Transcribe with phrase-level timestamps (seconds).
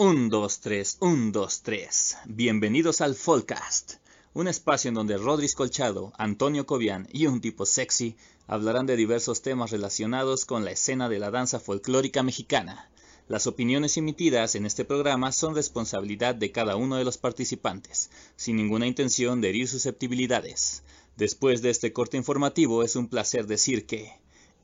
[0.00, 2.18] Un, dos, tres, un, dos, tres.
[2.24, 3.94] Bienvenidos al Folcast,
[4.32, 8.14] un espacio en donde Rodríguez Colchado, Antonio Cobian y un tipo sexy
[8.46, 12.88] hablarán de diversos temas relacionados con la escena de la danza folclórica mexicana.
[13.26, 18.54] Las opiniones emitidas en este programa son responsabilidad de cada uno de los participantes, sin
[18.54, 20.84] ninguna intención de herir susceptibilidades.
[21.16, 24.12] Después de este corte informativo es un placer decir que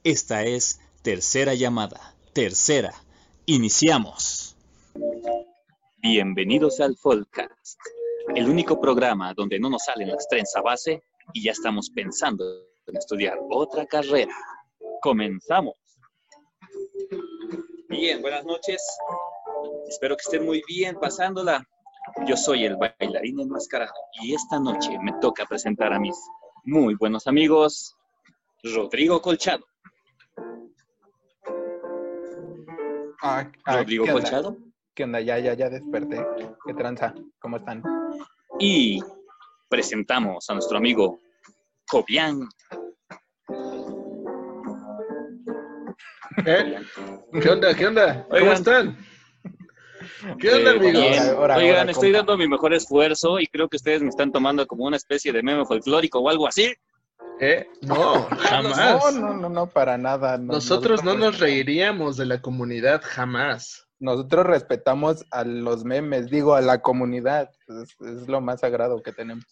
[0.04, 2.14] esta es tercera llamada.
[2.32, 2.94] Tercera.
[3.46, 4.54] Iniciamos.
[6.03, 7.80] Bienvenidos al Folcast,
[8.34, 12.44] el único programa donde no nos salen las trenzas base y ya estamos pensando
[12.86, 14.34] en estudiar otra carrera.
[15.00, 15.75] Comenzamos.
[17.89, 18.82] Bien, buenas noches.
[19.89, 21.67] Espero que estén muy bien pasándola.
[22.26, 26.17] Yo soy el bailarín enmascarado y esta noche me toca presentar a mis
[26.64, 27.96] muy buenos amigos,
[28.62, 29.64] Rodrigo Colchado.
[33.22, 34.06] Ah, ah, Rodrigo.
[34.06, 34.56] Colchado.
[34.94, 35.20] ¿Qué onda?
[35.20, 36.25] Ya, ya, ya desperté.
[36.66, 37.14] ¿Qué tranza?
[37.41, 37.83] ¿Cómo están?
[38.61, 39.00] Y
[39.69, 41.19] presentamos a nuestro amigo
[41.89, 42.48] Cobian.
[46.47, 46.78] ¿Eh?
[47.42, 47.75] ¿Qué onda?
[47.75, 48.22] ¿Qué onda?
[48.25, 48.53] ¿Cómo Oigan.
[48.53, 48.98] están?
[50.39, 50.92] ¿Qué onda, Eh, amigos?
[50.92, 51.22] bien.
[51.37, 52.19] Ahora, Oigan, ahora, estoy compa.
[52.19, 55.42] dando mi mejor esfuerzo y creo que ustedes me están tomando como una especie de
[55.42, 56.72] meme folclórico o algo así.
[57.41, 57.67] ¿Eh?
[57.83, 59.15] No, jamás.
[59.17, 60.39] No, no, no, no, para nada.
[60.39, 63.89] no, Nosotros no nos reiríamos de la comunidad, jamás.
[63.98, 67.50] Nosotros respetamos a los memes, digo, a la comunidad.
[67.69, 69.45] Es, es lo más sagrado que tenemos.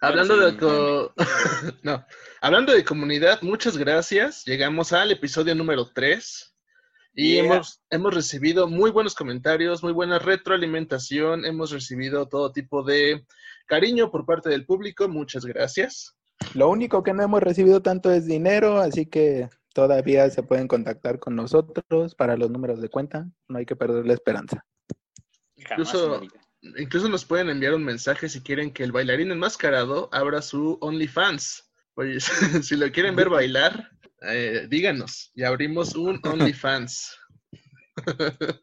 [0.00, 1.12] Hablando de co-
[1.82, 2.04] no,
[2.40, 4.44] hablando de comunidad, muchas gracias.
[4.44, 6.48] Llegamos al episodio número 3
[7.14, 7.44] y Yeah.
[7.44, 13.26] hemos, hemos recibido muy buenos comentarios, muy buena retroalimentación, hemos recibido todo tipo de
[13.66, 15.08] cariño por parte del público.
[15.08, 16.16] Muchas gracias.
[16.54, 21.18] Lo único que no hemos recibido tanto es dinero, así que todavía se pueden contactar
[21.18, 23.26] con nosotros para los números de cuenta.
[23.48, 24.64] No hay que perder la esperanza.
[25.56, 26.22] Incluso-.
[26.62, 31.72] Incluso nos pueden enviar un mensaje si quieren que el bailarín enmascarado abra su OnlyFans.
[31.94, 32.20] Oye,
[32.62, 33.90] si lo quieren ver bailar,
[34.22, 37.18] eh, díganos y abrimos un OnlyFans.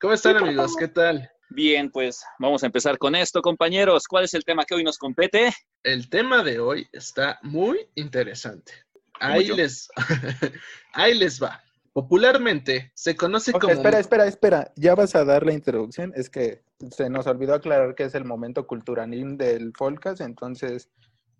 [0.00, 0.74] ¿Cómo están amigos?
[0.76, 1.30] ¿Qué tal?
[1.50, 4.06] Bien, pues vamos a empezar con esto, compañeros.
[4.06, 5.52] ¿Cuál es el tema que hoy nos compete?
[5.82, 8.72] El tema de hoy está muy interesante.
[9.20, 9.56] Ahí yo.
[9.56, 9.88] les,
[10.92, 11.62] ahí les va.
[11.92, 13.72] Popularmente se conoce como...
[13.72, 14.72] espera, espera, espera.
[14.76, 16.12] Ya vas a dar la introducción.
[16.14, 20.88] Es que se nos olvidó aclarar que es el momento culturalín del Folcast, entonces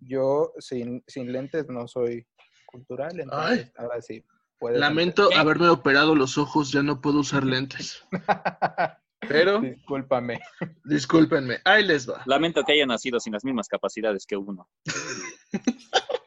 [0.01, 2.25] yo sin, sin lentes no soy
[2.65, 3.71] cultural, entonces Ay.
[3.77, 4.23] ahora sí.
[4.59, 8.03] puedes Lamento haberme operado los ojos, ya no puedo usar lentes.
[9.27, 10.39] Pero, Discúlpame.
[10.85, 12.23] discúlpenme, ahí les va.
[12.25, 14.69] Lamento que haya nacido sin las mismas capacidades que uno.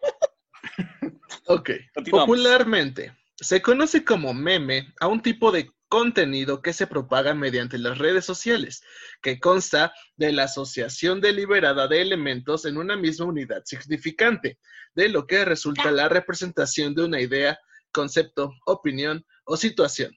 [1.46, 1.70] Ok.
[2.10, 7.98] Popularmente, se conoce como meme a un tipo de contenido que se propaga mediante las
[7.98, 8.82] redes sociales,
[9.20, 14.58] que consta de la asociación deliberada de elementos en una misma unidad significante,
[14.94, 17.58] de lo que resulta la representación de una idea,
[17.92, 20.16] concepto, opinión o situación.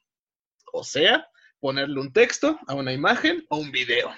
[0.71, 1.27] O sea,
[1.59, 4.15] ponerle un texto a una imagen o un video.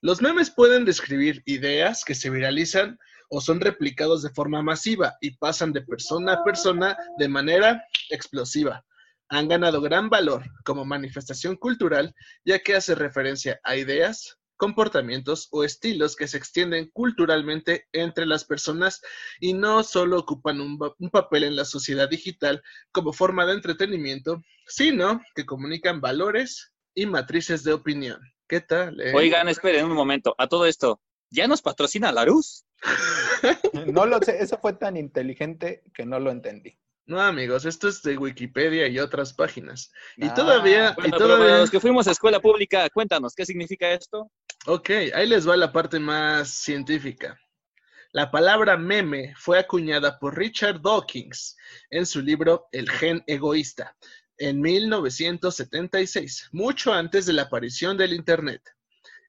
[0.00, 5.32] Los memes pueden describir ideas que se viralizan o son replicados de forma masiva y
[5.32, 8.84] pasan de persona a persona de manera explosiva.
[9.28, 15.64] Han ganado gran valor como manifestación cultural ya que hace referencia a ideas, comportamientos o
[15.64, 19.00] estilos que se extienden culturalmente entre las personas
[19.40, 24.42] y no solo ocupan un, un papel en la sociedad digital como forma de entretenimiento,
[24.66, 28.20] sino que comunican valores y matrices de opinión.
[28.48, 29.00] ¿Qué tal?
[29.00, 29.12] eh?
[29.14, 30.34] Oigan, esperen un momento.
[30.38, 31.00] A todo esto,
[31.30, 32.64] ¿ya nos patrocina Larus?
[33.92, 36.78] No lo sé, eso fue tan inteligente que no lo entendí.
[37.06, 39.90] No, amigos, esto es de Wikipedia y otras páginas.
[40.16, 43.46] Y Ah, todavía, Bueno, y pero todavía, los que fuimos a escuela pública, cuéntanos, ¿qué
[43.46, 44.30] significa esto?
[44.66, 47.40] ok, ahí les va la parte más científica.
[48.12, 51.56] La palabra meme fue acuñada por Richard Dawkins
[51.90, 53.96] en su libro El gen egoísta
[54.38, 58.62] en 1976, mucho antes de la aparición del Internet.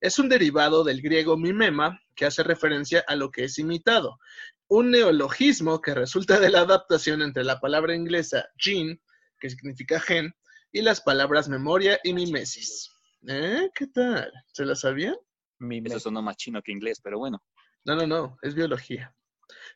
[0.02, 4.20] Es un derivado del griego mimema, que hace referencia a lo que es imitado,
[4.68, 9.02] un neologismo que resulta de la adaptación entre la palabra inglesa gene,
[9.40, 10.34] que significa gen,
[10.72, 12.92] y las palabras memoria y mimesis.
[13.28, 13.70] ¿Eh?
[13.74, 14.32] ¿Qué tal?
[14.54, 15.16] ¿Se la sabían?
[15.58, 17.44] Mi Eso sonó más chino que inglés, pero bueno.
[17.84, 19.14] No, no, no, es biología.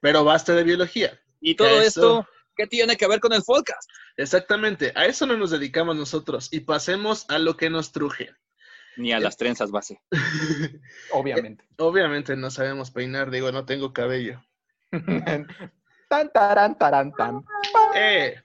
[0.02, 1.20] Pero basta de biología.
[1.42, 1.88] Y todo Eso.
[1.88, 3.90] esto, ¿qué tiene que ver con el podcast?
[4.16, 8.34] Exactamente, a eso no nos dedicamos nosotros y pasemos a lo que nos truje.
[8.98, 10.02] Ni a las trenzas base.
[11.12, 11.66] Obviamente.
[11.78, 14.44] Obviamente no sabemos peinar, digo, no tengo cabello.
[16.10, 17.44] tan, taran, taran, tan.
[17.96, 18.36] Eh,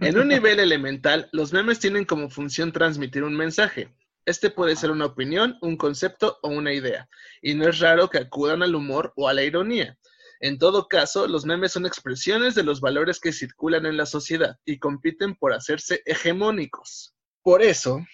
[0.00, 3.88] En un nivel elemental, los memes tienen como función transmitir un mensaje.
[4.24, 7.08] Este puede ser una opinión, un concepto o una idea,
[7.40, 9.96] y no es raro que acudan al humor o a la ironía.
[10.40, 14.58] En todo caso, los memes son expresiones de los valores que circulan en la sociedad
[14.64, 17.14] y compiten por hacerse hegemónicos.
[17.42, 18.04] Por eso,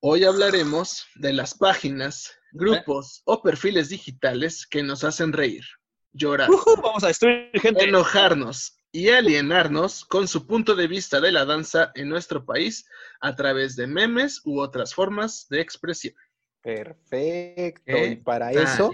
[0.00, 5.64] hoy hablaremos de las páginas, grupos o perfiles digitales que nos hacen reír,
[6.12, 6.48] llorar,
[6.82, 7.84] vamos a destruir gente.
[7.84, 12.86] enojarnos y alienarnos con su punto de vista de la danza en nuestro país
[13.20, 16.14] a través de memes u otras formas de expresión.
[16.60, 17.82] Perfecto.
[17.86, 18.64] ¿Qué Y para tal?
[18.64, 18.92] eso,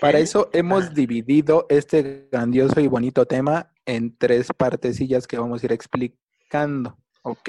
[0.00, 5.62] para ¿Qué eso hemos dividido este grandioso y bonito tema en tres partecillas que vamos
[5.62, 7.48] a ir explicando, ¿ok?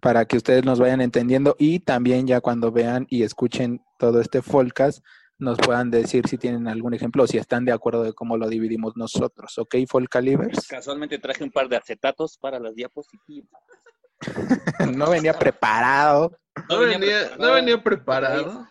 [0.00, 4.42] Para que ustedes nos vayan entendiendo y también ya cuando vean y escuchen todo este
[4.42, 5.04] Folcast
[5.40, 8.48] nos puedan decir si tienen algún ejemplo o si están de acuerdo de cómo lo
[8.48, 10.68] dividimos nosotros, ¿ok, Folcalivers?
[10.68, 13.50] Casualmente traje un par de acetatos para las diapositivas.
[14.94, 16.38] no venía preparado.
[16.68, 18.68] No venía, no venía preparado.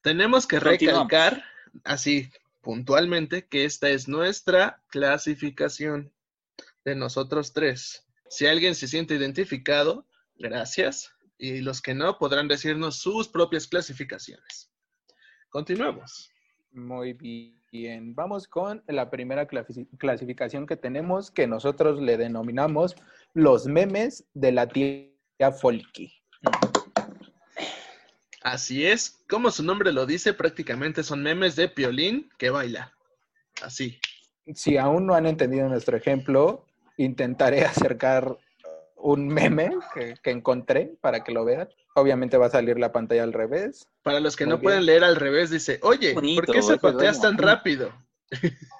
[0.00, 1.44] Tenemos que recalcar,
[1.84, 2.30] así
[2.62, 6.10] puntualmente, que esta es nuestra clasificación
[6.84, 8.06] de nosotros tres.
[8.30, 10.06] Si alguien se siente identificado,
[10.40, 11.12] gracias.
[11.38, 14.70] Y los que no podrán decirnos sus propias clasificaciones.
[15.48, 16.30] Continuemos.
[16.72, 22.94] Muy bien, vamos con la primera clasi- clasificación que tenemos, que nosotros le denominamos
[23.34, 25.08] los memes de la tía
[25.60, 26.12] Folky.
[28.42, 32.92] Así es, como su nombre lo dice, prácticamente son memes de Piolín que baila.
[33.62, 33.98] Así.
[34.54, 36.66] Si aún no han entendido nuestro ejemplo,
[36.96, 38.38] intentaré acercar
[39.02, 41.68] un meme que, que encontré para que lo vean.
[41.94, 43.86] Obviamente va a salir la pantalla al revés.
[44.02, 44.62] Para los que Muy no bien.
[44.64, 47.36] pueden leer al revés, dice, oye, Bonito, ¿por qué ese zapateas dueño.
[47.36, 47.92] tan rápido?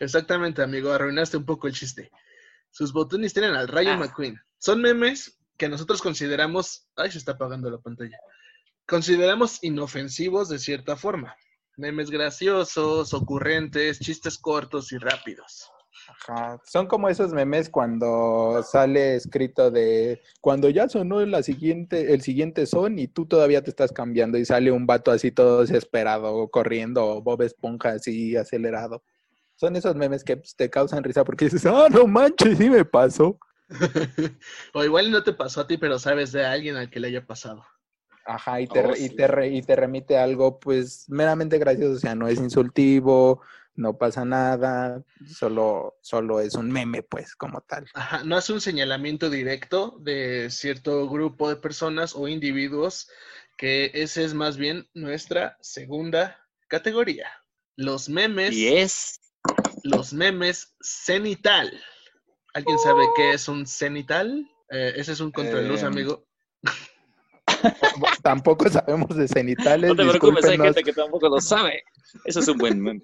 [0.00, 2.10] Exactamente, amigo, arruinaste un poco el chiste.
[2.70, 3.96] Sus botones tienen al Rayo Ah.
[3.96, 4.38] McQueen.
[4.58, 6.88] Son memes que nosotros consideramos...
[6.96, 8.18] Ay, se está apagando la pantalla.
[8.86, 11.36] Consideramos inofensivos de cierta forma.
[11.76, 15.70] Memes graciosos, ocurrentes, chistes cortos y rápidos.
[16.08, 16.60] Ajá.
[16.64, 22.66] Son como esos memes cuando sale escrito de cuando ya sonó la siguiente, el siguiente
[22.66, 27.20] son y tú todavía te estás cambiando y sale un vato así todo desesperado corriendo
[27.22, 29.02] Bob Esponja así acelerado.
[29.56, 32.84] Son esos memes que pues, te causan risa porque dices, ah, no manches, sí me
[32.84, 33.38] pasó.
[34.74, 37.26] o igual no te pasó a ti, pero sabes de alguien al que le haya
[37.26, 37.64] pasado.
[38.24, 39.16] Ajá, y te, Oh, re- y sí.
[39.16, 43.40] te, re- y te remite a algo pues meramente gracioso, o sea, no es insultivo,
[43.74, 47.86] no pasa nada, solo, solo es un meme pues como tal.
[47.94, 53.08] Ajá, no hace un señalamiento directo de cierto grupo de personas o individuos,
[53.56, 56.38] que ese es más bien nuestra segunda
[56.68, 57.28] categoría.
[57.76, 59.20] Los memes, Y es
[59.82, 61.72] los memes cenital.
[62.54, 64.48] ¿Alguien sabe qué es un cenital?
[64.70, 66.26] Eh, ese es un contraluz, Em, amigo.
[68.22, 69.90] Tampoco sabemos de cenitales.
[69.90, 71.82] No te preocupes, hay gente que tampoco lo sabe.
[72.24, 73.02] Eso es un buen meme.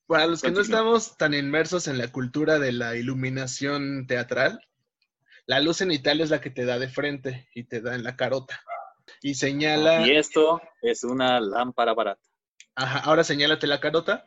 [0.06, 4.60] Para los que no estamos tan inmersos en la cultura de la iluminación teatral,
[5.46, 8.16] la luz cenital es la que te da de frente y te da en la
[8.16, 8.60] carota.
[9.22, 10.06] Y señala.
[10.06, 12.20] Y esto es una lámpara barata.
[12.74, 14.24] Ajá, ahora señálate la carota.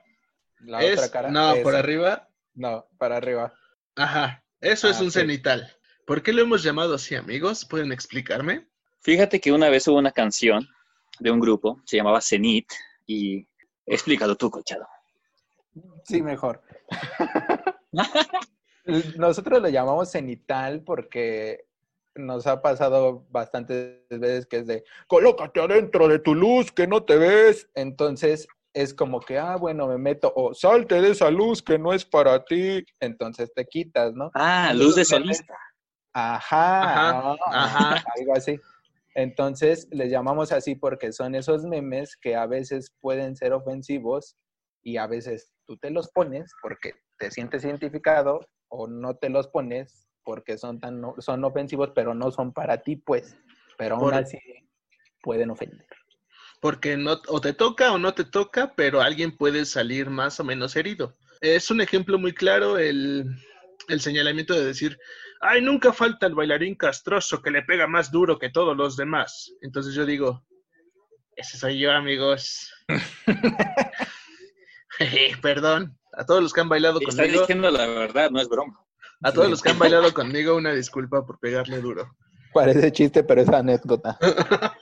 [0.60, 1.30] La es, otra cara.
[1.32, 1.64] no, esa.
[1.64, 2.30] por arriba.
[2.54, 3.54] No, para arriba.
[3.96, 5.14] Ajá, eso es Ah, un ok.
[5.14, 5.72] cenital.
[6.08, 7.66] ¿Por qué lo hemos llamado así, amigos?
[7.66, 8.68] ¿Pueden explicarme?
[9.02, 10.68] Fíjate que una vez hubo una canción
[11.20, 12.68] de un grupo, se llamaba Zenit,
[13.06, 13.48] y
[13.86, 14.88] explícalo tú, Colchado.
[16.04, 16.62] Sí, mejor.
[19.18, 21.66] Nosotros lo llamamos cenital porque
[22.16, 27.04] nos ha pasado bastantes veces que es de colócate adentro de tu luz que no
[27.04, 27.70] te ves.
[27.74, 31.94] Entonces es como que, ah, bueno, me meto o salte de esa luz que no
[31.94, 32.86] es para ti.
[33.00, 34.32] Entonces te quitas, ¿no?
[34.34, 35.56] Ah, luz de solista.
[36.14, 38.04] Ajá, Ajá, ah, ajá.
[38.18, 38.60] algo así.
[39.15, 44.36] Entonces les llamamos así porque son esos memes que a veces pueden ser ofensivos
[44.84, 49.48] y a veces tú te los pones porque te sientes identificado o no te los
[49.48, 53.38] pones porque son tan son ofensivos pero no son para ti pues,
[53.77, 54.38] pero aún Por- así
[55.22, 55.88] pueden ofender.
[56.62, 60.43] Porque no, o te toca o no te toca, pero alguien puede salir más o
[60.43, 61.15] menos herido.
[61.41, 63.25] Es un ejemplo muy claro el,
[63.88, 64.98] el señalamiento de decir,
[65.42, 69.54] ay, nunca falta el bailarín castroso que le pega más duro que todos los demás.
[69.62, 70.44] Entonces yo digo,
[71.36, 72.72] ese soy yo, amigos.
[75.42, 78.80] Perdón, a todos los que han bailado Estás conmigo, diciendo la verdad, no es broma.
[79.22, 82.15] a todos los que han bailado conmigo, una disculpa por pegarle duro.
[82.54, 84.18] Parece chiste, pero es anécdota.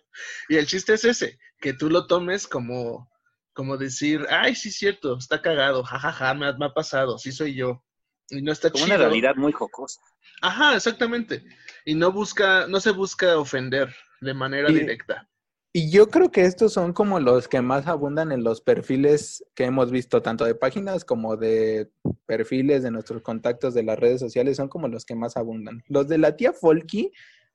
[0.50, 3.10] y el chiste es ese, que tú lo tomes como,
[3.54, 7.84] como decir, ay, sí, cierto, está cagado, jajaja, me ha pasado, sí soy yo.
[8.30, 8.96] Y no está Como chido.
[8.96, 10.02] una realidad muy jocosa.
[10.42, 11.44] Ajá, exactamente.
[11.86, 15.28] Y no busca, no se busca ofender de manera Y- directa.
[15.76, 19.64] Y yo creo que estos son como los que más abundan en los perfiles que
[19.66, 21.90] hemos visto, tanto de páginas como de
[22.28, 25.84] perfiles de nuestros contactos de las redes sociales, son como los que más abundan.
[25.88, 27.12] Los de la tía Folky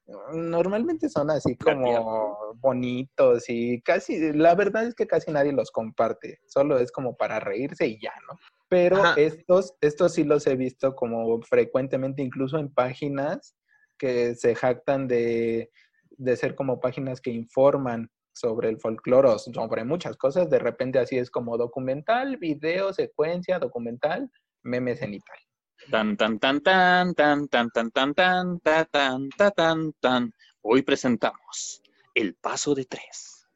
[0.08, 5.70] mm, normalmente son así como bonitos y casi, la verdad es que casi nadie los
[5.70, 8.36] comparte, solo es como para reírse y ya, ¿no?
[8.68, 9.14] Pero Ajá.
[9.16, 13.56] estos, estos sí los he visto como frecuentemente, incluso en páginas
[13.98, 15.70] que se jactan de,
[16.10, 20.48] de ser como páginas que informan sobre el folclore o sobre muchas cosas.
[20.48, 24.30] De repente así es como documental, video, secuencia, documental,
[24.62, 25.44] memes en Italia.
[25.90, 30.34] Tan, tan, tan, tan, tan, tan, tan, tan, tan, ta, tan, ta, tan, tan.
[30.60, 31.82] Hoy presentamos
[32.14, 33.46] El Paso de Tres.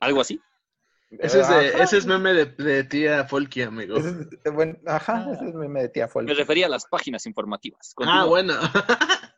[0.00, 0.40] ¿Algo así?
[1.18, 3.96] Ese es, de- ese es meme de, de tía Folky, amigo.
[3.98, 5.32] Es- bueno, ajá, Ah.
[5.34, 6.28] ese es meme de tía Folky.
[6.28, 7.90] Me refería a las páginas informativas.
[7.90, 8.24] Ah, Continúa.
[8.26, 8.54] bueno.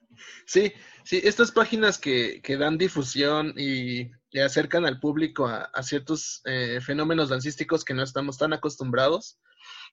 [0.47, 0.73] sí,
[1.05, 6.43] sí, estas páginas que, que dan difusión y, y acercan al público a, a ciertos
[6.45, 9.39] eh, fenómenos dancísticos que no estamos tan acostumbrados,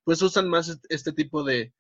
[0.04, 1.74] pues usan más est- este tipo de,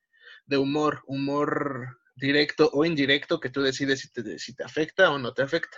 [0.45, 5.19] de humor, humor directo o indirecto que tú decides si te, si te afecta o
[5.19, 5.77] no te afecta.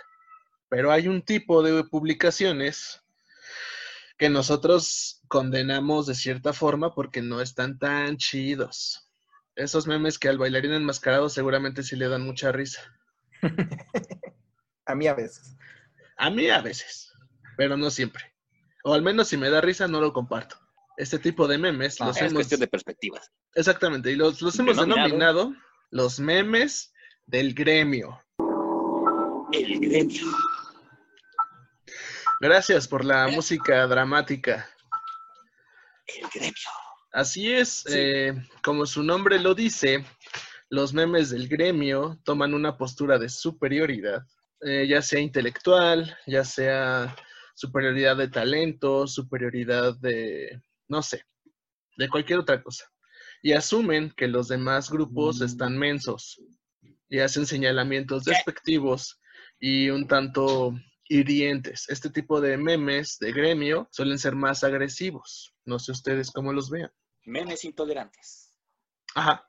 [0.68, 3.03] Pero hay un tipo de publicaciones
[4.16, 9.10] que nosotros condenamos de cierta forma porque no están tan chidos.
[9.56, 12.80] Esos memes que al bailarín enmascarado seguramente sí le dan mucha risa.
[14.86, 15.56] A mí a veces.
[16.18, 17.10] A mí a veces,
[17.56, 18.34] pero no siempre.
[18.84, 20.56] O al menos si me da risa no lo comparto.
[20.98, 22.34] Este tipo de memes Ah, los es hemos...
[22.34, 23.32] cuestión de perspectivas.
[23.54, 25.06] Exactamente, y los, los hemos Denominado.
[25.08, 25.54] denominado
[25.90, 26.92] los memes
[27.26, 28.20] del gremio.
[29.52, 30.26] El gremio.
[32.48, 34.68] Gracias por la música dramática.
[36.06, 36.52] El gremio.
[37.10, 37.94] Así es, Sí.
[37.96, 40.04] eh, como su nombre lo dice,
[40.68, 44.26] los memes del gremio toman una postura de superioridad,
[44.60, 47.16] eh, ya sea intelectual, ya sea
[47.54, 51.24] superioridad de talento, superioridad de, no sé,
[51.96, 52.84] de cualquier otra cosa.
[53.40, 55.44] Y asumen que los demás grupos Mm.
[55.44, 56.42] están mensos
[57.08, 59.18] y hacen señalamientos despectivos
[59.58, 60.74] y un tanto
[61.08, 61.88] hirientes.
[61.88, 65.54] Este tipo de memes de gremio suelen ser más agresivos.
[65.64, 66.90] No sé ustedes cómo los vean.
[67.24, 68.52] Memes intolerantes.
[69.14, 69.46] Ajá.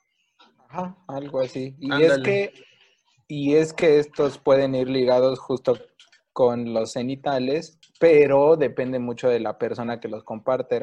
[0.70, 1.76] Ajá, algo así.
[1.80, 2.54] Y es que,
[3.28, 5.78] y es que estos pueden ir ligados justo
[6.34, 10.80] con los cenitales, pero depende mucho de la persona que los comparte.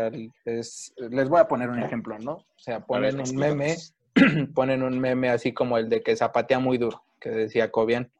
[0.46, 2.32] Es- les voy a poner un ejemplo, ¿no?
[2.32, 3.76] O sea, ponen un meme,
[4.54, 8.10] ponen un meme así como el de que zapatea muy duro, que decía Cobian.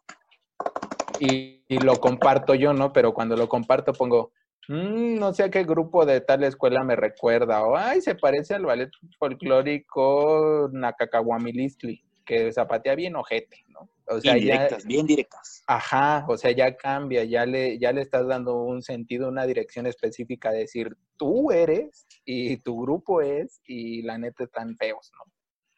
[1.25, 2.93] Y, y lo comparto yo, ¿no?
[2.93, 4.33] Pero cuando lo comparto pongo,
[4.69, 8.55] "Mm, no sé a qué grupo de tal escuela me recuerda, o ay, se parece
[8.55, 13.89] al ballet folclórico Nakakahuamilistli, que zapatea bien ojete, ¿no?
[14.09, 15.63] O sea, ya, Indirectas, bien directas.
[15.67, 19.87] ajá, o sea, ya cambia, ya le, ya le estás dando un sentido, una dirección
[19.87, 25.33] específica, a decir, tú eres y tu grupo es, y la neta están feos, ¿no?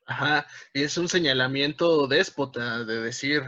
[0.07, 3.43] Ajá, y es un señalamiento déspota de decir,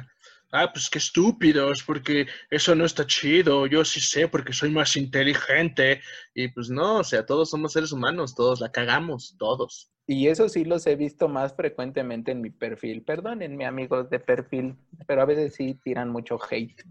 [0.52, 4.96] ah, pues qué estúpidos, porque eso no está chido, yo sí sé porque soy más
[4.96, 6.00] inteligente.
[6.34, 9.90] Y pues no, o sea, todos somos seres humanos, todos la cagamos, todos.
[10.06, 13.02] Y eso sí los he visto más frecuentemente en mi perfil.
[13.02, 14.76] Perdónenme, amigos de perfil,
[15.06, 16.84] pero a veces sí tiran mucho hate.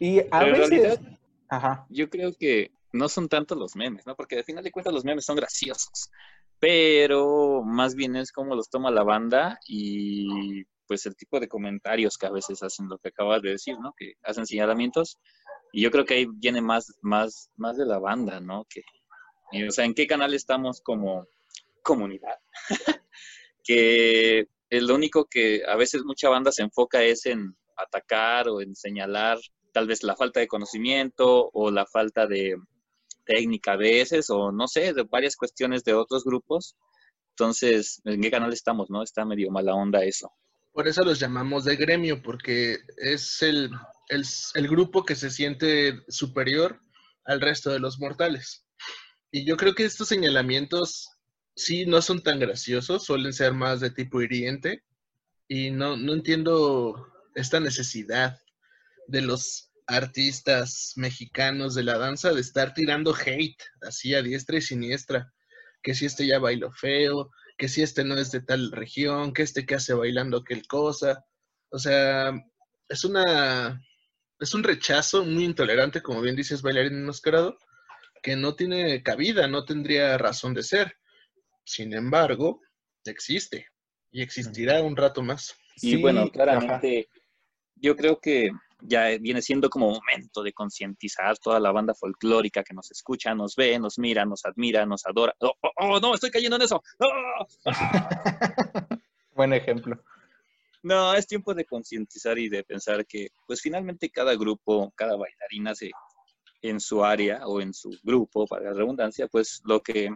[0.00, 0.70] Y a Pero veces...
[0.70, 1.86] realidad, Ajá.
[1.88, 4.16] yo creo que no son tanto los memes, ¿no?
[4.16, 6.10] Porque al final de cuentas los memes son graciosos.
[6.58, 12.16] Pero más bien es como los toma la banda y pues el tipo de comentarios
[12.16, 13.92] que a veces hacen lo que acabas de decir, ¿no?
[13.96, 15.18] Que hacen señalamientos.
[15.72, 18.66] Y yo creo que ahí viene más, más, más de la banda, ¿no?
[18.68, 18.82] Que,
[19.66, 21.26] o sea, ¿en qué canal estamos como
[21.82, 22.36] comunidad?
[23.64, 28.74] que el único que a veces mucha banda se enfoca es en atacar o en
[28.74, 29.38] señalar
[29.72, 32.56] tal vez la falta de conocimiento o la falta de
[33.26, 36.76] técnica a veces o no sé, de varias cuestiones de otros grupos.
[37.30, 39.02] Entonces, ¿en qué canal estamos, no?
[39.02, 40.30] Está medio mala onda eso.
[40.76, 43.70] Por eso los llamamos de gremio, porque es el,
[44.10, 46.82] el, grupo que se siente superior
[47.24, 48.66] al resto de los mortales.
[49.30, 51.08] Y yo creo que estos señalamientos
[51.54, 54.84] sí no son tan graciosos, suelen ser más de tipo hiriente.
[55.48, 58.38] Y no, no entiendo esta necesidad
[59.08, 64.60] de los artistas mexicanos de la danza de estar tirando hate así a diestra y
[64.60, 65.32] siniestra.
[65.82, 69.42] Que si este ya bailó feo, que si este no es de tal región, que
[69.42, 71.24] este que hace bailando aquel cosa.
[71.70, 72.32] O sea,
[72.88, 73.82] es una
[74.38, 77.56] es un rechazo muy intolerante, como bien dices, bailarín enmascarado,
[78.22, 80.96] que no tiene cabida, no tendría razón de ser.
[81.64, 82.60] Sin embargo,
[83.04, 83.68] existe.
[84.10, 85.56] y existirá un rato más.
[85.82, 87.08] Y bueno, claramente
[87.74, 92.74] yo creo que ya viene siendo como momento de concientizar toda la banda folclórica que
[92.74, 95.34] nos escucha, nos ve, nos mira, nos admira, nos adora.
[95.40, 96.14] ¡Oh, oh, oh no!
[96.14, 96.82] ¡Estoy cayendo en eso!
[99.34, 100.02] Buen ejemplo.
[100.82, 105.74] No, es tiempo de concientizar y de pensar que, pues finalmente cada grupo, cada bailarina
[105.74, 105.90] se,
[106.62, 110.10] en su área o en su grupo, para la redundancia, pues lo que,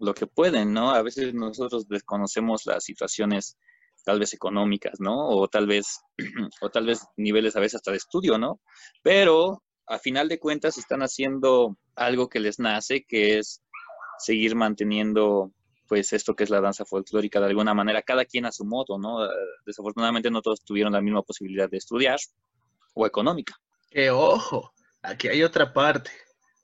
[0.00, 0.92] lo que pueden, ¿no?
[0.92, 3.58] A veces nosotros desconocemos las situaciones
[4.04, 5.28] tal vez económicas, ¿no?
[5.28, 6.00] O tal vez,
[6.60, 8.60] o tal vez niveles a veces hasta de estudio, ¿no?
[9.02, 13.62] Pero a final de cuentas están haciendo algo que les nace, que es
[14.18, 15.52] seguir manteniendo
[15.86, 18.98] pues esto que es la danza folclórica de alguna manera, cada quien a su modo,
[18.98, 19.18] ¿no?
[19.66, 22.18] Desafortunadamente no todos tuvieron la misma posibilidad de estudiar
[22.94, 23.54] o económica.
[23.90, 24.72] ¡Qué ojo!
[25.02, 26.10] Aquí hay otra parte.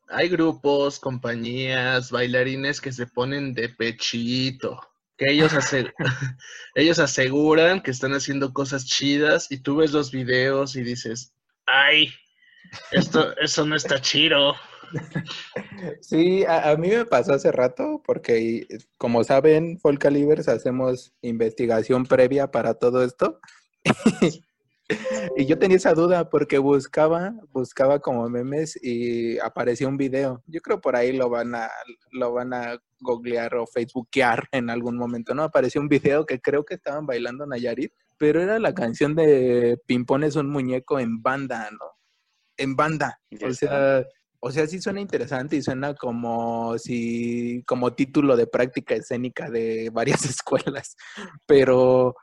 [0.08, 4.80] Hay grupos, compañías, bailarines que se ponen de pechito,
[5.20, 5.52] que ellos,
[6.74, 11.34] ellos aseguran que están haciendo cosas chidas y tú ves los videos y dices,
[11.66, 12.10] ay,
[12.90, 14.54] esto, eso no está chido.
[16.00, 22.74] Sí, a, mí me pasó hace rato porque, como saben, Folcalibers hacemos investigación previa para
[22.74, 23.38] todo esto.
[25.36, 30.42] y yo tenía esa duda porque buscaba, buscaba como memes y apareció un video.
[30.46, 31.70] Yo creo por ahí lo van a,
[32.12, 35.42] lo van a googlear o facebookear en algún momento, ¿no?
[35.42, 40.24] Apareció un video que creo que estaban bailando Nayarit, pero era la canción de Pimpón
[40.24, 41.86] es un muñeco en banda, ¿no?
[42.56, 43.20] En banda.
[43.42, 44.04] O sea,
[44.40, 49.90] o sea, sí suena interesante y suena como si, como título de práctica escénica de
[49.92, 50.96] varias escuelas,
[51.46, 52.14] pero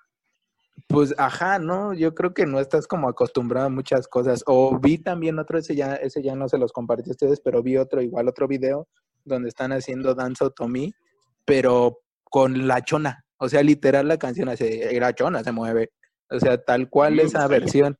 [0.88, 1.93] pues ajá, ¿no?
[1.93, 4.43] Yo creo que no estás como acostumbrado a muchas cosas.
[4.46, 7.63] O vi también otro, ese ya, ese ya no se los compartí a ustedes, pero
[7.63, 8.88] vi otro, igual otro video
[9.25, 10.93] donde están haciendo Dance Otomi,
[11.46, 13.25] pero con la chona.
[13.38, 15.91] O sea, literal la canción hace, la chona se mueve.
[16.29, 17.98] O sea, tal cual esa versión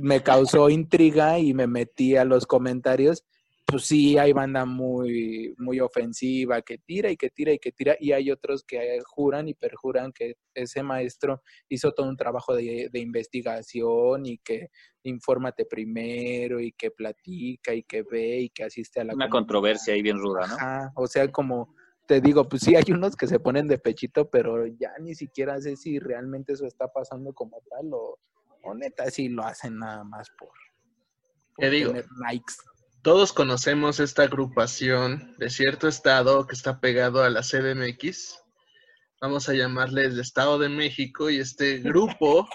[0.00, 3.24] me causó intriga y me metí a los comentarios
[3.66, 7.96] pues sí hay banda muy, muy ofensiva que tira y que tira y que tira,
[7.98, 12.88] y hay otros que juran y perjuran que ese maestro hizo todo un trabajo de,
[12.94, 14.70] investigación y que
[15.02, 19.14] infórmate primero y que platica y que ve y que asiste a la...
[19.14, 20.92] Una controversia ahí bien ruda, ¿no?
[21.02, 21.74] o sea, como
[22.06, 25.60] te digo, pues sí hay unos que se ponen de pechito, pero ya ni siquiera
[25.60, 28.20] sé si realmente eso está pasando como tal o,
[28.62, 30.50] o neta si lo hacen nada más por,
[31.56, 32.54] tener likes.
[33.06, 38.42] Todos conocemos esta agrupación de cierto estado que está pegado a la CDMX.
[39.20, 42.48] Vamos a llamarle el Estado de México y este grupo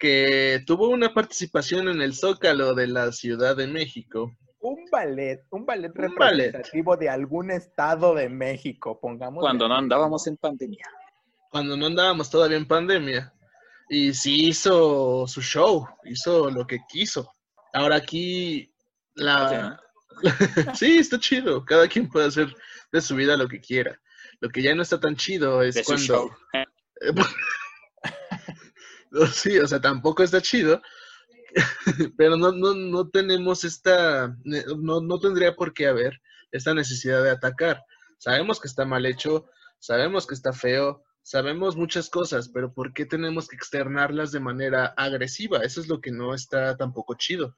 [0.00, 4.32] que tuvo una participación en el Zócalo de la Ciudad de México.
[4.58, 9.40] Un ballet, un ballet representativo de algún estado de México, pongamos.
[9.40, 10.84] Cuando no andábamos en pandemia.
[11.52, 13.32] Cuando no andábamos todavía en pandemia.
[13.88, 17.30] Y sí hizo su show, hizo lo que quiso.
[17.72, 18.69] Ahora aquí
[19.20, 19.80] la...
[20.74, 21.64] sí, está chido.
[21.64, 22.54] Cada quien puede hacer
[22.92, 23.98] de su vida lo que quiera.
[24.40, 26.36] Lo que ya no está tan chido es cuando...
[29.32, 30.80] sí, o sea, tampoco está chido.
[32.16, 34.34] pero no, no, no tenemos esta...
[34.44, 36.20] No, no tendría por qué haber
[36.52, 37.82] esta necesidad de atacar.
[38.18, 39.46] Sabemos que está mal hecho,
[39.78, 44.86] sabemos que está feo, sabemos muchas cosas, pero ¿por qué tenemos que externarlas de manera
[44.96, 45.58] agresiva?
[45.58, 47.56] Eso es lo que no está tampoco chido.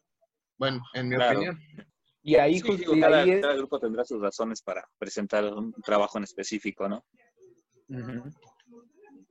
[0.58, 1.58] Bueno, en mi opinión.
[2.24, 2.60] Y ahí,
[3.00, 7.04] cada, grupo tendrá sus razones para presentar un trabajo en específico, ¿no?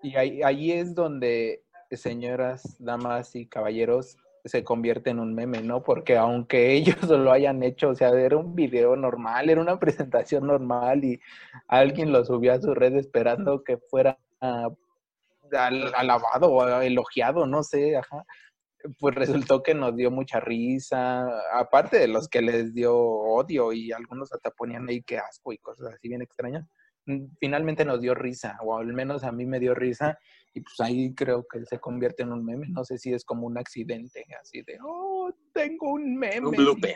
[0.04, 5.84] Y ahí, ahí es donde, señoras, damas y caballeros, se convierte en un meme, ¿no?
[5.84, 10.48] Porque aunque ellos lo hayan hecho, o sea, era un video normal, era una presentación
[10.48, 11.20] normal y
[11.68, 14.20] alguien lo subió a su red esperando que fuera
[15.52, 18.26] alabado o elogiado, no sé, ajá
[19.00, 23.92] pues resultó que nos dio mucha risa, aparte de los que les dio odio y
[23.92, 26.68] algunos hasta ponían ahí que asco y cosas así bien extrañas.
[27.06, 30.18] Mm, finalmente nos dio risa, o al menos a mí me dio risa,
[30.54, 32.68] y pues ahí creo que se convierte en un meme.
[32.70, 36.48] No sé si es como un accidente, así de, oh, tengo un meme.
[36.48, 36.96] Un blooper.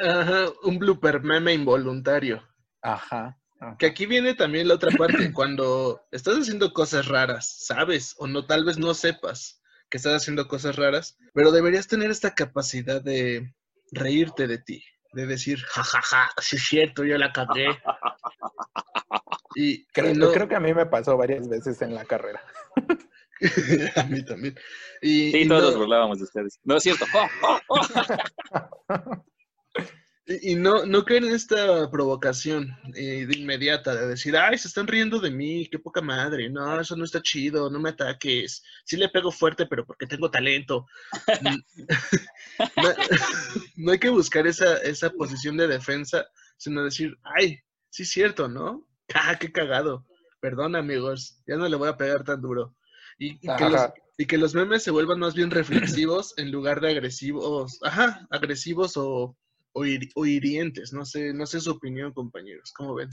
[0.00, 2.42] Ajá, un blooper, meme involuntario.
[2.82, 3.36] Ajá.
[3.78, 8.46] Que aquí viene también la otra parte, cuando estás haciendo cosas raras, sabes, o no,
[8.46, 13.54] tal vez no sepas, que estás haciendo cosas raras, pero deberías tener esta capacidad de
[13.92, 17.68] reírte de ti, de decir, jajaja, ja, ja, sí es cierto, yo la cagué.
[19.54, 22.42] y creo, creo que a mí me pasó varias veces en la carrera.
[23.96, 24.54] a mí también.
[25.02, 26.60] Y, sí, todos nos burlábamos de ustedes.
[26.64, 27.04] No es cierto.
[30.42, 34.68] y, Y, no, no caer en esta provocación eh, de inmediata de decir, ay, se
[34.68, 38.62] están riendo de mí, qué poca madre, no, eso no está chido, no me ataques,
[38.84, 40.86] sí le pego fuerte, pero porque tengo talento.
[43.76, 48.48] no, hay que buscar esa, esa posición de defensa, sino decir, ay, sí es cierto,
[48.48, 48.86] ¿no?
[49.14, 50.06] ¡Ah, qué cagado!
[50.40, 52.74] Perdón, amigos, ya no le voy a pegar tan duro.
[53.18, 53.80] Y, que los,
[54.18, 58.96] y, que los, memes se vuelvan más bien reflexivos en lugar de agresivos, ajá, agresivos
[58.96, 59.36] o,
[59.76, 60.92] o, hirientes.
[60.92, 62.72] No sé, no sé su opinión, compañeros.
[62.76, 63.10] ¿Cómo ven?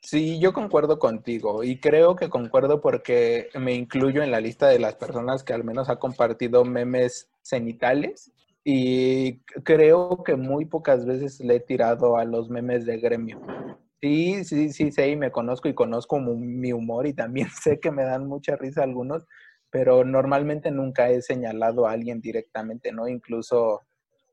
[0.00, 4.78] Sí, yo concuerdo contigo y creo que concuerdo porque me incluyo en la lista de
[4.78, 8.30] las personas que al menos ha compartido memes cenitales
[8.62, 13.40] y creo que muy pocas veces le he tirado a los memes de gremio.
[14.00, 17.90] Sí, sí, sí, sé y me conozco y conozco mi humor y también sé que
[17.90, 19.24] me dan mucha risa algunos,
[19.70, 23.08] pero normalmente nunca he señalado a alguien directamente, ¿no?
[23.08, 23.82] Incluso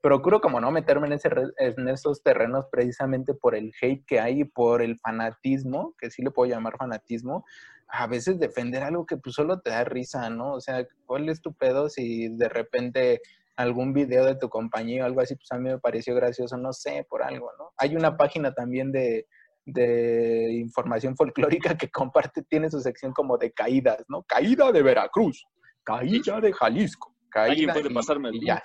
[0.03, 4.41] procuro como no meterme en, ese, en esos terrenos precisamente por el hate que hay
[4.41, 7.45] y por el fanatismo, que sí le puedo llamar fanatismo,
[7.87, 10.55] a veces defender algo que pues solo te da risa, ¿no?
[10.55, 13.21] O sea, ¿cuál es tu pedo si de repente
[13.55, 16.73] algún video de tu compañía o algo así, pues a mí me pareció gracioso, no
[16.73, 17.71] sé, por algo, ¿no?
[17.77, 19.25] Hay una página también de,
[19.65, 24.23] de información folclórica que comparte, tiene su sección como de caídas, ¿no?
[24.23, 25.45] Caída de Veracruz,
[25.85, 28.61] caída de Jalisco, caída puede pasarme y, ya.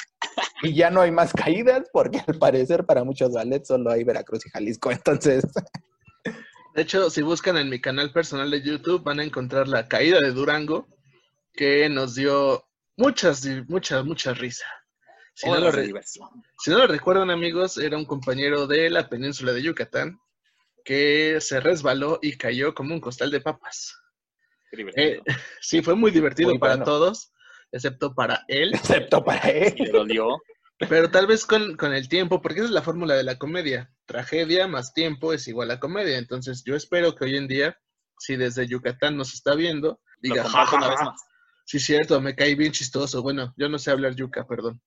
[0.63, 4.47] Y ya no hay más caídas porque al parecer para muchos ballets solo hay Veracruz
[4.47, 5.45] y Jalisco, entonces...
[6.75, 10.21] De hecho, si buscan en mi canal personal de YouTube van a encontrar la caída
[10.21, 10.87] de Durango
[11.53, 12.65] que nos dio
[12.97, 14.67] muchas, muchas, mucha risa.
[15.35, 19.63] Si no, lo si no, lo recuerdan amigos, era un compañero de la península de
[19.63, 20.21] Yucatán
[20.85, 23.97] que se resbaló y cayó como un costal de papas.
[24.97, 25.21] Eh,
[25.61, 27.33] sí, fue muy divertido para todos,
[27.73, 28.75] excepto para él.
[28.75, 29.75] Excepto para él.
[30.89, 33.91] Pero tal vez con, el tiempo, porque esa es la fórmula de la comedia.
[34.07, 36.19] Tragedia más tiempo es igual a comedia.
[36.19, 37.79] Entonces yo espero que hoy en día,
[38.19, 41.21] si desde Yucatán nos está viendo, diga, una vez más.
[41.65, 43.23] Sí, cierto, me caí bien chistoso.
[43.23, 44.81] Bueno, yo no sé hablar yuca, perdón.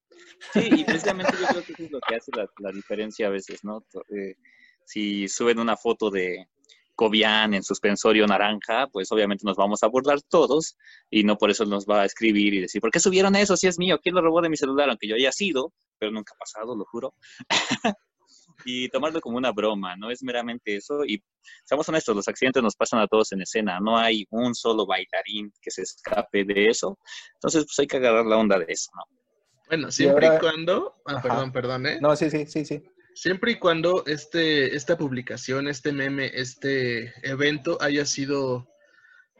[0.53, 3.63] Sí, y precisamente yo creo que eso es lo que hace la, diferencia a veces,
[3.63, 3.85] ¿no?
[4.15, 4.35] Eh,
[4.85, 6.47] si suben una foto de
[7.01, 10.77] Cobian en suspensorio naranja, pues obviamente nos vamos a burlar todos
[11.09, 13.57] y no por eso nos va a escribir y decir, ¿por qué subieron eso?
[13.57, 14.87] Si es mío, ¿quién lo robó de mi celular?
[14.87, 17.15] Aunque yo haya sido, pero nunca ha pasado, lo juro.
[18.65, 21.03] y tomarlo como una broma, no es meramente eso.
[21.03, 21.23] Y
[21.65, 25.51] seamos honestos, los accidentes nos pasan a todos en escena, no hay un solo bailarín
[25.59, 26.99] que se escape de eso.
[27.33, 29.05] Entonces, pues hay que agarrar la onda de eso, ¿no?
[29.69, 31.01] Bueno, siempre y, cuando...
[31.07, 31.97] Ah, perdón, perdón, ¿eh?
[31.99, 32.83] No, sí, sí, sí, sí.
[33.13, 38.67] Siempre y cuando este, esta publicación, este meme, este evento haya sido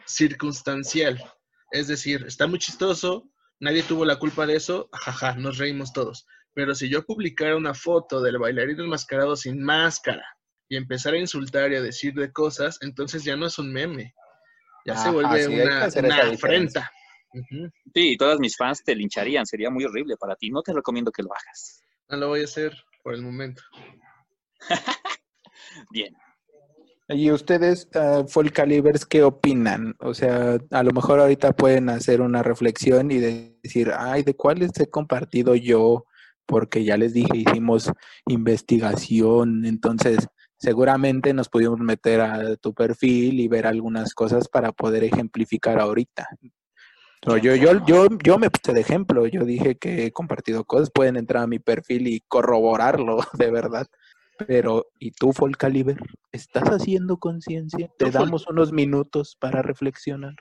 [0.06, 1.24] circunstancial.
[1.72, 3.30] Es decir, está muy chistoso,
[3.60, 6.28] nadie tuvo la culpa de eso, jaja, nos reímos todos.
[6.54, 10.26] Pero si yo publicara una foto del bailarín enmascarado sin máscara
[10.68, 14.14] y empezar a insultar y a decir de cosas, entonces ya no es un meme.
[14.86, 16.92] Ya se vuelve una, afrenta.
[17.94, 20.50] Sí, todas mis fans te lincharían, sería muy horrible para ti.
[20.50, 21.82] No te recomiendo que lo hagas.
[22.10, 23.62] No lo voy a hacer por el momento.
[25.92, 26.16] Bien.
[27.10, 29.96] ¿Y ustedes, uh, Full Calibers, qué opinan?
[30.00, 34.72] O sea, a lo mejor ahorita pueden hacer una reflexión y decir, ay, ¿de cuáles
[34.80, 36.06] he compartido yo?
[36.46, 37.92] Porque ya les dije, hicimos
[38.28, 45.04] investigación, entonces seguramente nos pudimos meter a tu perfil y ver algunas cosas para poder
[45.04, 46.28] ejemplificar ahorita
[47.22, 51.18] yo, yo, yo, yo me puse de ejemplo, yo dije que he compartido cosas, pueden
[51.18, 53.88] entrar a mi perfil y corroborarlo, de verdad.
[54.48, 55.98] Pero, ¿y tú, Caliber?
[56.32, 57.92] ¿Estás haciendo conciencia?
[58.00, 60.36] Te damos unos minutos para reflexionar.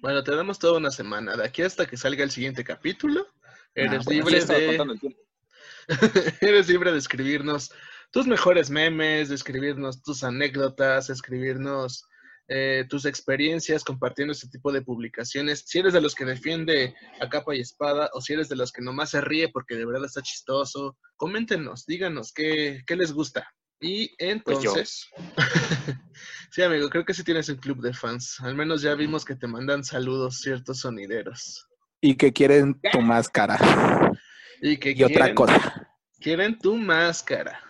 [0.00, 1.36] Bueno, te damos toda una semana.
[1.36, 3.26] De aquí hasta que salga el siguiente capítulo,
[3.74, 5.16] eres libre de...
[6.40, 7.72] eres libre de escribirnos
[8.12, 12.04] tus mejores memes, de escribirnos tus anécdotas, escribirnos
[12.52, 15.62] eh, tus experiencias compartiendo este tipo de publicaciones.
[15.64, 18.72] Si eres de los que defiende a capa y espada o si eres de los
[18.72, 23.48] que nomás se ríe porque de verdad está chistoso, coméntenos, díganos qué, les gusta.
[23.80, 25.08] Y pues entonces,
[26.50, 28.40] sí amigo, creo que sí tienes un club de fans.
[28.40, 31.68] Al menos ya vimos que te mandan saludos ciertos sonideros.
[32.00, 33.60] Y que quieren tu máscara.
[34.60, 35.88] Y que y otra cosa.
[36.18, 37.62] Quieren tu máscara.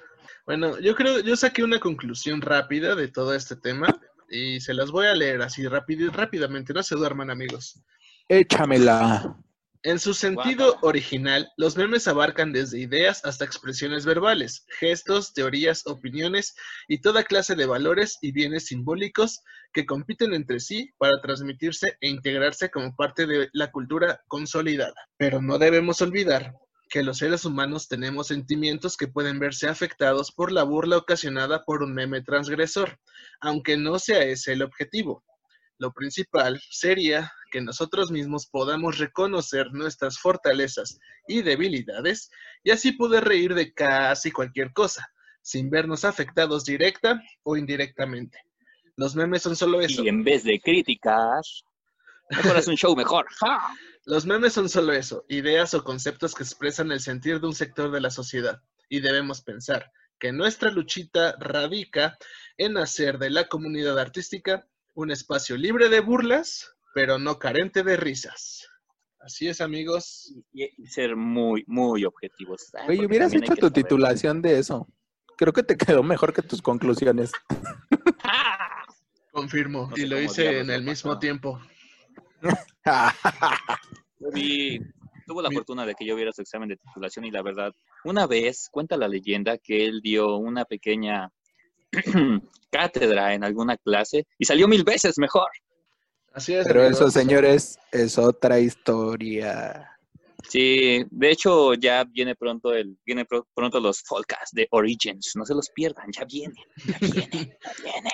[0.47, 4.91] Bueno, yo creo, yo saqué una conclusión rápida de todo este tema y se las
[4.91, 7.83] voy a leer así rápido, rápidamente, no se duerman amigos.
[8.29, 9.37] Échamela.
[9.83, 16.55] En su sentido original, los memes abarcan desde ideas hasta expresiones verbales, gestos, teorías, opiniones
[16.87, 19.41] y toda clase de valores y bienes simbólicos
[19.73, 24.95] que compiten entre sí para transmitirse e integrarse como parte de la cultura consolidada.
[25.17, 26.53] Pero no debemos olvidar
[26.91, 31.85] que los seres humanos tenemos sentimientos que pueden verse afectados por la burla ocasionada por
[31.85, 32.99] un meme transgresor,
[33.41, 35.25] aunque no sea ese el objetivo.
[35.79, 40.99] Lo principal sería que nosotros mismos podamos reconocer nuestras fortalezas
[41.29, 42.29] y debilidades
[42.65, 45.09] y así poder reír de casi cualquier cosa,
[45.43, 48.39] sin vernos afectados directa o indirectamente.
[48.97, 50.05] Los memes son solo eso.
[50.05, 51.65] Y en vez de críticas,
[52.31, 53.27] mejor es un show mejor.
[54.05, 57.91] Los memes son solo eso, ideas o conceptos que expresan el sentir de un sector
[57.91, 58.63] de la sociedad.
[58.89, 62.17] Y debemos pensar que nuestra luchita radica
[62.57, 67.97] en hacer de la comunidad artística un espacio libre de burlas, pero no carente de
[67.97, 68.69] risas.
[69.21, 70.35] Así es, amigos.
[70.53, 72.71] Y, ser muy, muy objetivos.
[72.89, 74.89] Oye, hubieras hecho tu titulación de eso.
[75.37, 77.33] Creo que te quedó mejor que tus conclusiones.
[79.33, 79.91] Confirmo.
[79.97, 81.61] y lo hice en el mismo tiempo.
[85.27, 87.73] Tuvo la fortuna de que yo viera su examen de titulación y la verdad,
[88.05, 91.31] una vez cuenta la leyenda que él dio una pequeña
[92.71, 95.49] cátedra en alguna clase y salió mil veces mejor.
[96.33, 96.67] Así es.
[96.67, 99.91] Pero eso, señores, es otra historia.
[100.49, 105.55] Sí, de hecho ya viene pronto el, viene pronto los podcasts de Origins, no se
[105.55, 106.55] los pierdan, ya viene,
[106.87, 108.11] ya viene, ya viene.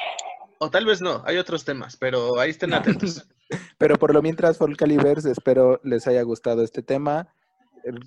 [0.59, 3.29] O tal vez no, hay otros temas, pero ahí estén atentos.
[3.79, 7.29] pero por lo mientras, Folcalivers, espero les haya gustado este tema.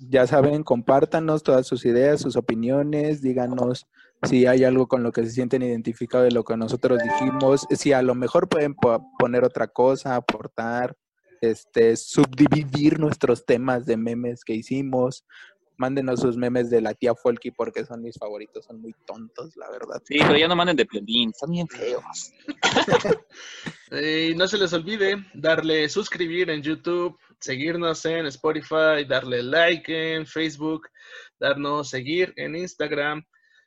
[0.08, 3.86] Ya saben, compártanos todas sus ideas, sus opiniones, díganos
[4.22, 7.92] si hay algo con lo que se sienten identificados de lo que nosotros dijimos, si
[7.92, 8.74] a lo mejor pueden
[9.18, 10.94] poner otra cosa, aportar,
[11.40, 15.24] este, subdividir nuestros temas de memes que hicimos.
[15.80, 19.70] Mándenos sus memes de la tía Folky porque son mis favoritos, son muy tontos, la
[19.70, 20.02] verdad.
[20.04, 22.34] Sí, pero ya no manden de Piolín, son bien feos.
[23.90, 30.26] y no se les olvide darle suscribir en YouTube, seguirnos en Spotify, darle like en
[30.26, 30.86] Facebook,
[31.38, 33.24] darnos seguir en Instagram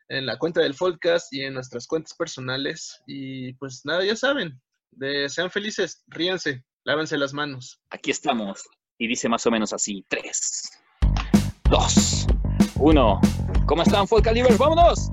[0.08, 3.02] en la cuenta del podcast y en nuestras cuentas personales.
[3.08, 7.82] Y pues nada, ya saben, de, sean felices, ríanse, lávense las manos.
[7.90, 8.64] Aquí estamos.
[9.00, 10.83] Y dice más o menos así, 3,
[11.74, 12.28] 2,
[12.76, 13.22] 1.
[13.66, 14.60] ¿Cómo están, Folcalivers?
[14.60, 15.10] ¡Vámonos!